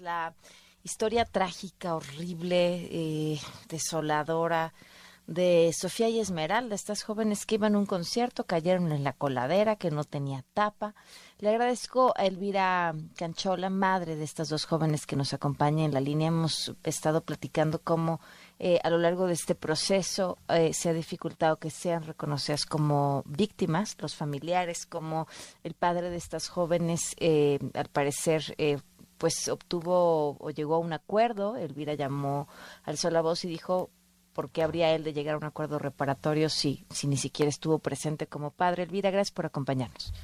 [0.00, 0.34] la
[0.82, 4.72] historia trágica, horrible, eh, desoladora
[5.26, 9.76] de Sofía y Esmeralda, estas jóvenes que iban a un concierto, cayeron en la coladera
[9.76, 10.94] que no tenía tapa.
[11.38, 16.00] Le agradezco a Elvira Canchola, madre de estas dos jóvenes que nos acompaña en la
[16.00, 16.28] línea.
[16.28, 18.20] Hemos estado platicando cómo
[18.58, 23.22] eh, a lo largo de este proceso eh, se ha dificultado que sean reconocidas como
[23.26, 25.28] víctimas, los familiares, como
[25.62, 27.14] el padre de estas jóvenes,
[27.74, 28.56] al parecer,
[29.20, 31.58] pues obtuvo o llegó a un acuerdo.
[31.58, 32.48] Elvira llamó,
[32.84, 33.90] alzó la voz y dijo,
[34.32, 37.78] ¿por qué habría él de llegar a un acuerdo reparatorio si, si ni siquiera estuvo
[37.78, 38.84] presente como padre?
[38.84, 40.14] Elvira, gracias por acompañarnos.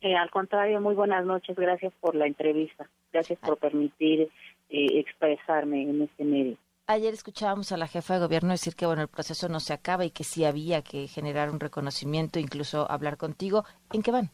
[0.00, 1.56] Eh, al contrario, muy buenas noches.
[1.56, 2.88] Gracias por la entrevista.
[3.12, 4.30] Gracias por permitir
[4.70, 6.56] eh, expresarme en este medio.
[6.86, 10.04] Ayer escuchábamos a la jefa de gobierno decir que bueno el proceso no se acaba
[10.04, 13.64] y que sí había que generar un reconocimiento, incluso hablar contigo.
[13.92, 14.30] ¿En qué van?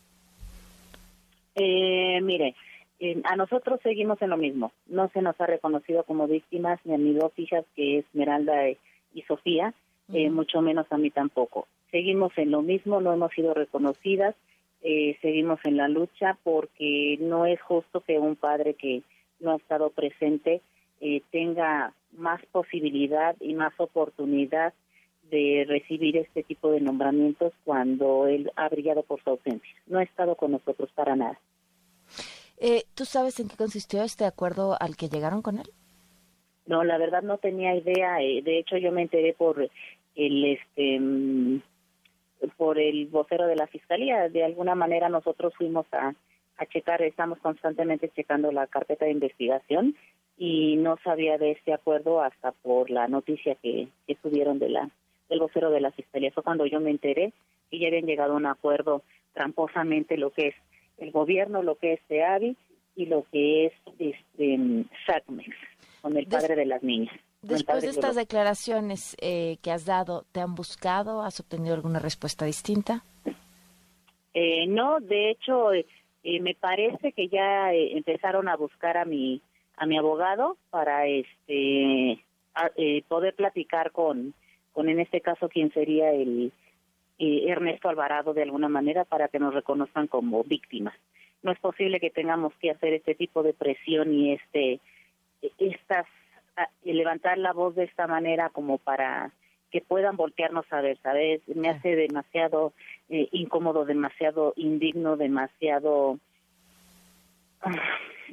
[1.55, 2.55] Eh, mire,
[3.25, 4.73] a nosotros seguimos en lo mismo.
[4.87, 8.69] No se nos ha reconocido como víctimas ni a mis dos hijas, que es Esmeralda
[9.15, 9.73] y Sofía,
[10.13, 11.67] eh, mucho menos a mí tampoco.
[11.91, 14.35] Seguimos en lo mismo, no hemos sido reconocidas,
[14.83, 19.03] eh, seguimos en la lucha porque no es justo que un padre que
[19.41, 20.61] no ha estado presente
[21.01, 24.73] eh, tenga más posibilidad y más oportunidad
[25.31, 29.75] de recibir este tipo de nombramientos cuando él ha brillado por su ausencia.
[29.87, 31.39] No ha estado con nosotros para nada.
[32.95, 35.71] ¿Tú sabes en qué consistió este acuerdo al que llegaron con él?
[36.67, 38.21] No, la verdad no tenía idea.
[38.21, 39.69] Eh, de hecho, yo me enteré por
[40.15, 41.61] el este mm,
[42.57, 44.29] por el vocero de la fiscalía.
[44.29, 46.15] De alguna manera nosotros fuimos a,
[46.59, 49.97] a checar, estamos constantemente checando la carpeta de investigación
[50.37, 53.89] y no sabía de este acuerdo hasta por la noticia que,
[54.23, 54.91] subieron de la
[55.29, 56.31] del vocero de la fiscalía.
[56.33, 57.33] Fue cuando yo me enteré
[57.71, 59.03] que ya habían llegado a un acuerdo
[59.35, 60.55] tramposamente lo que es
[60.99, 62.57] el gobierno, lo que es SEAVI
[62.97, 64.59] y lo que es este
[65.07, 65.55] SACMEX
[66.03, 67.15] con el padre de las niñas.
[67.43, 71.23] Después de estas declaraciones eh, que has dado, ¿te han buscado?
[71.23, 73.05] ¿Has obtenido alguna respuesta distinta?
[74.35, 75.87] Eh, no, de hecho, eh,
[76.41, 79.41] me parece que ya empezaron a buscar a mi
[79.77, 82.19] a mi abogado para este
[83.09, 84.35] poder platicar con
[84.73, 86.53] con en este caso quien sería el
[87.19, 90.95] Ernesto Alvarado de alguna manera para que nos reconozcan como víctimas.
[91.43, 94.81] No es posible que tengamos que hacer este tipo de presión y este
[95.59, 96.07] estas
[96.83, 99.31] levantar la voz de esta manera como para
[99.71, 101.41] que puedan voltearnos a ver, ¿sabes?
[101.47, 102.73] Me hace demasiado
[103.09, 106.19] eh, incómodo, demasiado indigno, demasiado...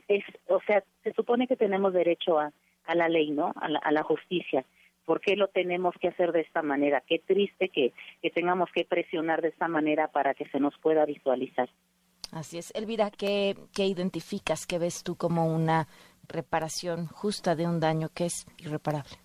[0.08, 2.52] Es, o sea, se supone que tenemos derecho a,
[2.86, 3.54] a la ley, ¿no?
[3.56, 4.64] A la, a la justicia.
[5.06, 7.04] ¿Por qué lo tenemos que hacer de esta manera?
[7.08, 11.06] Qué triste que, que tengamos que presionar de esta manera para que se nos pueda
[11.06, 11.70] visualizar.
[12.32, 12.74] Así es.
[12.76, 15.88] Elvira, ¿qué, qué identificas, qué ves tú como una
[16.28, 19.18] reparación justa de un daño que es irreparable.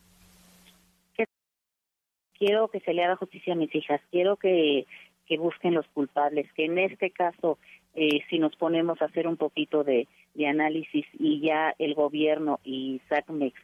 [2.35, 4.87] Quiero que se le haga justicia a mis hijas, quiero que,
[5.27, 7.59] que busquen los culpables, que en este caso,
[7.95, 12.59] eh, si nos ponemos a hacer un poquito de, de análisis y ya el gobierno
[12.65, 13.61] y SACMEX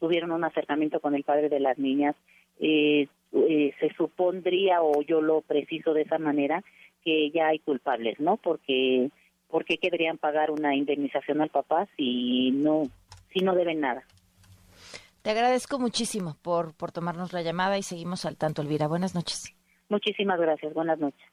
[0.00, 2.14] tuvieron un acercamiento con el padre de las niñas,
[2.60, 6.62] eh, eh, se supondría, o yo lo preciso de esa manera,
[7.04, 8.36] que ya hay culpables, ¿no?
[8.36, 9.10] Porque
[9.48, 12.82] ¿por qué querrían pagar una indemnización al papá si no,
[13.32, 14.04] si no deben nada?
[15.22, 18.86] Te agradezco muchísimo por, por tomarnos la llamada y seguimos al tanto, Elvira.
[18.86, 19.52] Buenas noches.
[19.88, 20.72] Muchísimas gracias.
[20.72, 21.26] Buenas noches.